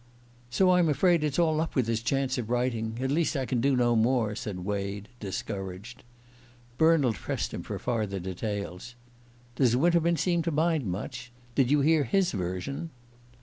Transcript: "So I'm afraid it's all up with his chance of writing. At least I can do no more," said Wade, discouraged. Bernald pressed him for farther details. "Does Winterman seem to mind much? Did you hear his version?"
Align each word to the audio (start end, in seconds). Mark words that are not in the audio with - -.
"So 0.49 0.71
I'm 0.71 0.89
afraid 0.89 1.23
it's 1.23 1.37
all 1.37 1.61
up 1.61 1.75
with 1.75 1.85
his 1.85 2.01
chance 2.01 2.39
of 2.39 2.49
writing. 2.49 2.97
At 3.01 3.11
least 3.11 3.37
I 3.37 3.45
can 3.45 3.61
do 3.61 3.75
no 3.75 3.95
more," 3.95 4.33
said 4.33 4.65
Wade, 4.65 5.09
discouraged. 5.19 6.03
Bernald 6.79 7.13
pressed 7.17 7.53
him 7.53 7.61
for 7.61 7.77
farther 7.77 8.19
details. 8.19 8.95
"Does 9.57 9.77
Winterman 9.77 10.17
seem 10.17 10.41
to 10.41 10.51
mind 10.51 10.87
much? 10.87 11.31
Did 11.53 11.69
you 11.69 11.81
hear 11.81 12.03
his 12.05 12.31
version?" 12.31 12.89